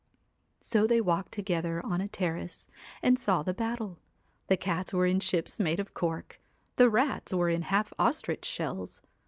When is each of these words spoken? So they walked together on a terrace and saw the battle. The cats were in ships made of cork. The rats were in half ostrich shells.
So 0.61 0.87
they 0.87 0.99
walked 0.99 1.31
together 1.31 1.79
on 1.85 2.01
a 2.01 2.07
terrace 2.07 2.65
and 3.03 3.19
saw 3.19 3.43
the 3.43 3.53
battle. 3.53 3.99
The 4.47 4.57
cats 4.57 4.95
were 4.95 5.05
in 5.05 5.19
ships 5.19 5.59
made 5.59 5.79
of 5.79 5.93
cork. 5.93 6.41
The 6.77 6.89
rats 6.89 7.35
were 7.35 7.49
in 7.49 7.61
half 7.61 7.93
ostrich 7.99 8.45
shells. 8.45 9.03